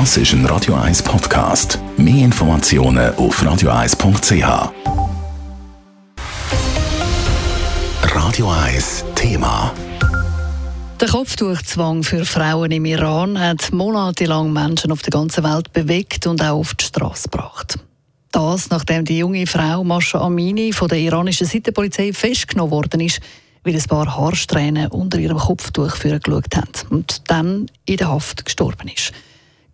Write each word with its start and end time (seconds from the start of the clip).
Das 0.00 0.16
ist 0.16 0.32
ein 0.32 0.44
Radio 0.46 0.74
1 0.74 1.04
Podcast. 1.04 1.78
Mehr 1.96 2.24
Informationen 2.24 3.14
auf 3.14 3.40
radio1.ch. 3.40 4.72
Radio 8.02 8.50
1 8.50 9.04
Thema. 9.14 9.72
Der 11.00 11.06
Kopftuchzwang 11.06 12.02
für 12.02 12.24
Frauen 12.24 12.72
im 12.72 12.86
Iran 12.86 13.38
hat 13.38 13.72
monatelang 13.72 14.52
Menschen 14.52 14.90
auf 14.90 15.02
der 15.02 15.12
ganzen 15.12 15.44
Welt 15.44 15.72
bewegt 15.72 16.26
und 16.26 16.42
auch 16.42 16.58
auf 16.58 16.74
die 16.74 16.86
Straße 16.86 17.28
gebracht. 17.28 17.78
Das, 18.32 18.70
nachdem 18.70 19.04
die 19.04 19.18
junge 19.18 19.46
Frau 19.46 19.84
Masha 19.84 20.20
Amini 20.20 20.72
von 20.72 20.88
der 20.88 20.98
iranischen 20.98 21.46
Seitenpolizei 21.46 22.12
festgenommen 22.12 22.72
worden 22.72 23.00
ist, 23.00 23.20
weil 23.62 23.76
ein 23.76 23.84
paar 23.84 24.16
Haarsträhnen 24.18 24.88
unter 24.88 25.20
ihrem 25.20 25.38
Kopftuch 25.38 26.00
geschaut 26.00 26.56
haben 26.56 26.72
und 26.90 27.30
dann 27.30 27.70
in 27.86 27.98
der 27.98 28.08
Haft 28.08 28.44
gestorben 28.44 28.90
ist. 28.92 29.12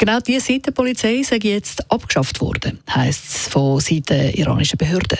Genau 0.00 0.18
diese 0.18 0.40
Seitenpolizei 0.40 1.22
sei 1.22 1.38
jetzt 1.42 1.92
abgeschafft 1.92 2.40
worden, 2.40 2.80
heisst 2.88 3.24
es 3.28 3.48
von 3.48 3.80
Seiten 3.80 4.04
der 4.08 4.34
iranischen 4.34 4.78
Behörden. 4.78 5.18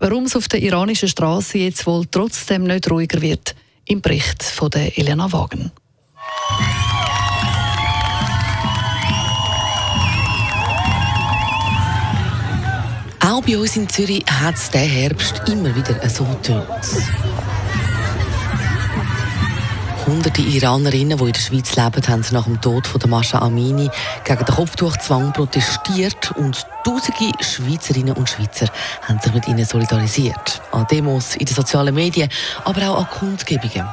Warum 0.00 0.24
es 0.24 0.36
auf 0.36 0.48
der 0.48 0.60
iranischen 0.60 1.08
Straße 1.08 1.56
jetzt 1.56 1.86
wohl 1.86 2.04
trotzdem 2.10 2.64
nicht 2.64 2.90
ruhiger 2.90 3.22
wird, 3.22 3.54
im 3.86 4.02
Bericht 4.02 4.42
von 4.42 4.68
der 4.68 4.98
Elena 4.98 5.32
Wagen. 5.32 5.72
Auch 13.24 13.40
bei 13.40 13.56
uns 13.56 13.76
in 13.76 13.88
Zürich 13.88 14.26
hat 14.28 14.56
es 14.56 14.70
diesen 14.70 14.90
Herbst 14.90 15.42
immer 15.48 15.74
wieder 15.74 16.06
so 16.10 16.26
tönt. 16.42 16.66
Hunderte 20.12 20.42
Iranerinnen, 20.42 21.16
die 21.16 21.24
in 21.24 21.32
der 21.32 21.40
Schweiz 21.40 21.74
leben, 21.74 22.06
haben 22.06 22.22
nach 22.32 22.44
dem 22.44 22.60
Tod 22.60 22.86
von 22.86 23.00
Mascha 23.08 23.38
Amini 23.38 23.88
gegen 24.24 24.44
den 24.44 24.54
Kopftuchzwang 24.54 25.32
protestiert 25.32 26.32
und 26.32 26.66
tausende 26.84 27.32
Schweizerinnen 27.42 28.14
und 28.14 28.28
Schweizer 28.28 28.66
haben 29.08 29.18
sich 29.20 29.32
mit 29.32 29.48
ihnen 29.48 29.64
solidarisiert. 29.64 30.60
An 30.70 30.86
Demos, 30.90 31.34
in 31.36 31.46
den 31.46 31.54
sozialen 31.54 31.94
Medien, 31.94 32.28
aber 32.64 32.90
auch 32.90 32.98
an 32.98 33.08
Kundgebungen. 33.08 33.88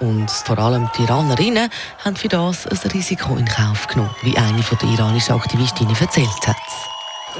Und 0.00 0.30
vor 0.30 0.58
allem 0.58 0.90
die 0.98 1.04
Iranerinnen 1.04 1.70
haben 2.04 2.16
für 2.16 2.28
das 2.28 2.66
ein 2.66 2.90
Risiko 2.90 3.34
in 3.36 3.46
Kauf 3.46 3.86
genommen, 3.86 4.14
wie 4.24 4.36
eine 4.36 4.60
der 4.60 4.88
iranischen 4.90 5.36
Aktivistinnen 5.36 5.96
erzählt 5.98 6.46
hat. 6.46 6.56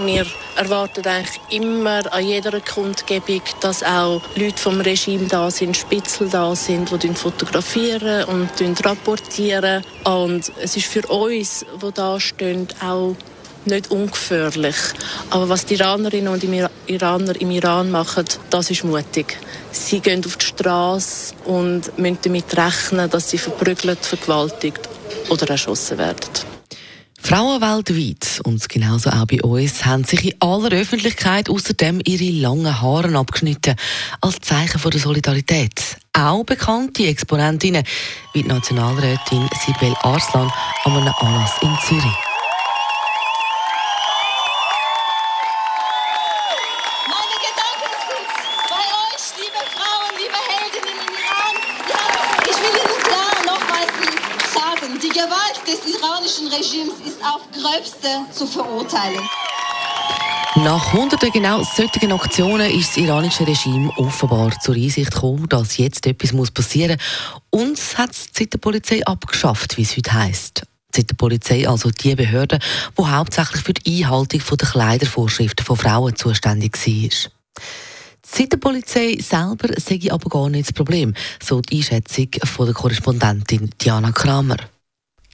Wir 0.05 0.27
erwarten 0.57 1.07
eigentlich 1.07 1.41
immer 1.51 2.13
an 2.13 2.27
jeder 2.27 2.61
Kundgebung, 2.61 3.41
dass 3.61 3.83
auch 3.83 4.21
Leute 4.35 4.59
vom 4.59 4.81
Regime 4.81 5.27
da 5.27 5.51
sind, 5.51 5.77
Spitzel 5.77 6.29
da 6.29 6.55
sind, 6.55 6.91
die 7.03 7.09
fotografieren 7.15 8.25
und 8.25 8.85
rapportieren. 8.85 9.83
Und 10.05 10.53
es 10.61 10.77
ist 10.77 10.87
für 10.87 11.07
uns, 11.07 11.65
die 11.83 11.93
da 11.93 12.21
stehen, 12.21 12.69
auch 12.83 13.17
nicht 13.65 13.91
ungefährlich. 13.91 14.77
Aber 15.31 15.49
was 15.49 15.67
die 15.67 15.75
Iranerinnen 15.75 16.33
und 16.33 16.45
Iraner 16.87 17.41
im 17.41 17.51
Iran 17.51 17.91
machen, 17.91 18.25
das 18.51 18.71
ist 18.71 18.85
mutig. 18.85 19.39
Sie 19.73 20.01
gehen 20.01 20.25
auf 20.25 20.37
die 20.37 20.47
Straße 20.47 21.35
und 21.45 21.99
müssen 21.99 22.19
damit 22.23 22.57
rechnen, 22.57 23.11
dass 23.11 23.31
sie 23.31 23.39
verprügelt, 23.39 24.05
vergewaltigt 24.05 24.81
oder 25.29 25.49
erschossen 25.51 25.99
werden. 25.99 26.56
Frauen 27.27 27.61
weltweit 27.61 28.41
und 28.45 28.69
genauso 28.69 29.11
auch 29.11 29.27
bei 29.27 29.43
uns 29.43 29.85
haben 29.85 30.05
sich 30.05 30.27
in 30.27 30.41
aller 30.41 30.71
Öffentlichkeit 30.71 31.51
außerdem 31.51 32.01
ihre 32.05 32.31
langen 32.41 32.81
Haare 32.81 33.19
abgeschnitten 33.19 33.75
als 34.21 34.39
Zeichen 34.43 34.81
der 34.89 35.01
Solidarität. 35.01 35.97
Auch 36.13 36.45
bekannte 36.45 37.05
Exponentinnen 37.09 37.83
wie 38.33 38.43
die 38.43 38.49
Nationalrätin 38.49 39.49
Sibel 39.59 39.97
Arslan 40.03 40.53
an 40.85 40.93
einem 40.93 41.15
Anlass 41.19 41.57
in 41.63 41.77
Zürich. 41.89 42.36
Des 55.67 55.81
iranischen 55.95 56.47
Regimes 56.47 56.95
ist 57.05 57.21
auf 57.23 57.43
gröbste 57.53 58.09
zu 58.33 58.47
verurteilen. 58.47 59.21
Nach 60.57 60.93
hunderten 60.93 61.31
genau 61.33 61.63
solchen 61.65 62.13
Aktionen 62.13 62.71
ist 62.71 62.91
das 62.91 62.97
iranische 62.97 63.47
Regime 63.47 63.91
offenbar 63.99 64.59
zur 64.61 64.75
Einsicht 64.75 65.13
gekommen, 65.13 65.49
dass 65.49 65.77
jetzt 65.77 66.07
etwas 66.07 66.51
passieren 66.51 66.99
muss. 67.51 67.63
Und 67.63 67.99
hat 67.99 68.13
es 68.13 68.33
die 68.33 68.47
Polizei 68.47 69.05
abgeschafft, 69.05 69.77
wie 69.77 69.83
es 69.83 69.97
heute 69.97 70.15
heisst. 70.15 70.63
Die 70.97 71.03
Polizei, 71.03 71.69
also 71.69 71.91
die 71.91 72.15
Behörde, 72.15 72.59
die 72.99 73.05
hauptsächlich 73.05 73.63
für 73.63 73.75
die 73.75 74.05
Einhaltung 74.05 74.41
der 74.57 74.69
Kleidervorschriften 74.69 75.67
von 75.67 75.77
Frauen 75.77 76.17
zuständig 76.17 76.75
war. 76.87 77.31
Die 78.39 78.57
Polizei 78.57 79.19
selber 79.21 79.69
sei 79.79 80.01
aber 80.11 80.31
gar 80.31 80.49
nicht 80.49 80.69
das 80.69 80.73
Problem, 80.73 81.15
so 81.43 81.61
die 81.61 81.77
Einschätzung 81.77 82.29
von 82.45 82.67
der 82.67 82.75
Korrespondentin 82.75 83.71
Diana 83.79 84.11
Kramer. 84.13 84.57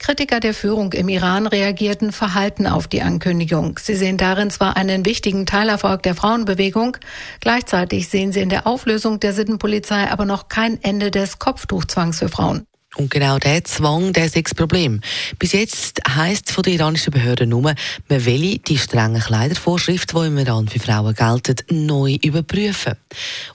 Kritiker 0.03 0.41
der 0.41 0.53
Führung 0.53 0.91
im 0.91 1.07
Iran 1.07 1.47
reagierten 1.47 2.11
verhalten 2.11 2.67
auf 2.67 2.89
die 2.89 3.01
Ankündigung. 3.01 3.79
Sie 3.81 3.95
sehen 3.95 4.17
darin 4.17 4.49
zwar 4.49 4.75
einen 4.75 5.05
wichtigen 5.05 5.45
Teilerfolg 5.45 6.03
der 6.03 6.13
Frauenbewegung, 6.13 6.97
gleichzeitig 7.39 8.09
sehen 8.09 8.33
sie 8.33 8.41
in 8.41 8.49
der 8.49 8.67
Auflösung 8.67 9.21
der 9.21 9.31
Sittenpolizei 9.31 10.11
aber 10.11 10.25
noch 10.25 10.49
kein 10.49 10.83
Ende 10.83 11.09
des 11.09 11.39
Kopftuchzwangs 11.39 12.19
für 12.19 12.27
Frauen. 12.27 12.67
Und 12.97 13.11
genau 13.11 13.39
der 13.39 13.63
Zwang, 13.63 14.11
der 14.11 14.25
ist 14.25 14.35
das 14.35 14.53
Problem. 14.53 14.99
Bis 15.39 15.53
jetzt 15.53 16.01
heisst 16.05 16.49
es 16.49 16.53
von 16.53 16.63
den 16.63 16.73
iranischen 16.73 17.13
Behörden 17.13 17.47
nur, 17.47 17.73
man 18.09 18.25
will 18.25 18.57
die 18.57 18.77
strengen 18.77 19.21
Kleidervorschriften, 19.21 20.19
die 20.19 20.27
im 20.27 20.37
Iran 20.37 20.67
für 20.67 20.79
Frauen 20.79 21.15
gelten, 21.15 21.85
neu 21.85 22.17
überprüfen. 22.21 22.95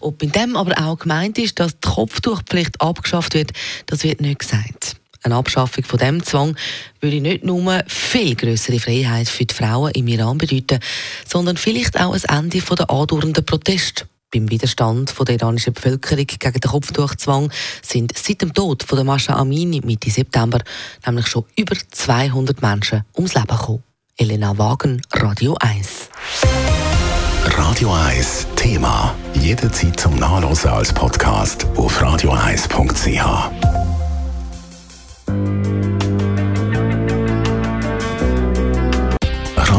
Ob 0.01 0.23
in 0.23 0.33
dem 0.33 0.57
aber 0.57 0.83
auch 0.83 0.99
gemeint 0.99 1.37
ist, 1.37 1.61
dass 1.61 1.79
die 1.79 1.89
Kopftuchpflicht 1.89 2.81
abgeschafft 2.81 3.35
wird, 3.35 3.53
das 3.85 4.03
wird 4.03 4.23
nicht 4.23 4.39
gesagt. 4.39 4.98
Eine 5.29 5.37
Abschaffung 5.37 5.85
von 5.85 5.99
dem 5.99 6.23
Zwang 6.23 6.57
würde 7.03 7.21
nicht 7.21 7.45
nur 7.45 7.85
viel 7.87 8.35
größere 8.35 8.81
Freiheit 8.81 9.29
für 9.29 9.45
die 9.45 9.55
Frauen 9.55 9.91
im 9.91 10.09
Iran 10.09 10.39
bedeuten, 10.39 10.81
sondern 11.27 11.59
vielleicht 11.59 12.01
auch 12.01 12.15
ein 12.15 12.45
Ende 12.45 12.61
der 12.63 12.89
andauernden 12.89 13.45
Proteste. 13.45 14.07
Beim 14.33 14.51
Widerstand 14.51 15.15
der 15.19 15.35
iranischen 15.35 15.75
Bevölkerung 15.75 16.27
gegen 16.27 16.61
den 16.61 16.71
Kopftuchzwang 16.71 17.53
sind 17.83 18.17
seit 18.17 18.41
dem 18.41 18.55
Tod 18.55 18.83
von 18.83 18.97
der 18.97 19.05
Mascha 19.05 19.35
Amini 19.35 19.83
Mitte 19.85 20.11
September 20.11 20.61
nämlich 21.05 21.27
schon 21.27 21.45
über 21.57 21.77
200 21.91 22.63
Menschen 22.63 23.05
ums 23.15 23.35
Leben 23.35 23.49
gekommen. 23.49 23.83
Elena 24.17 24.57
Wagen, 24.57 25.03
Radio 25.13 25.59
1. 25.61 26.09
Radio 27.45 27.93
1 27.93 28.47
Thema. 28.57 29.15
Jederzeit 29.35 30.01
zum 30.01 30.17
Nachlesen 30.17 30.71
als 30.71 30.91
Podcast 30.91 31.67
auf 31.77 32.03
radio1.ch. 32.03 33.78